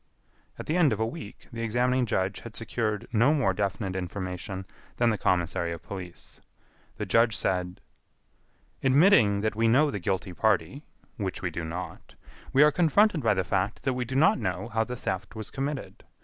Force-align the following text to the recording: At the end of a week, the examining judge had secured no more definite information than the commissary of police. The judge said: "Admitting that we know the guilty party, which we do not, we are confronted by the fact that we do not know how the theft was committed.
At 0.57 0.65
the 0.65 0.77
end 0.77 0.91
of 0.93 0.99
a 0.99 1.05
week, 1.05 1.47
the 1.53 1.61
examining 1.61 2.07
judge 2.07 2.39
had 2.39 2.55
secured 2.55 3.07
no 3.13 3.35
more 3.35 3.53
definite 3.53 3.95
information 3.95 4.65
than 4.97 5.11
the 5.11 5.15
commissary 5.19 5.71
of 5.73 5.83
police. 5.83 6.41
The 6.97 7.05
judge 7.05 7.37
said: 7.37 7.81
"Admitting 8.83 9.41
that 9.41 9.55
we 9.55 9.67
know 9.67 9.91
the 9.91 9.99
guilty 9.99 10.33
party, 10.33 10.83
which 11.17 11.43
we 11.43 11.51
do 11.51 11.63
not, 11.63 12.15
we 12.51 12.63
are 12.63 12.71
confronted 12.71 13.21
by 13.21 13.35
the 13.35 13.43
fact 13.43 13.83
that 13.83 13.93
we 13.93 14.03
do 14.05 14.15
not 14.15 14.39
know 14.39 14.69
how 14.69 14.83
the 14.83 14.95
theft 14.95 15.35
was 15.35 15.51
committed. 15.51 16.03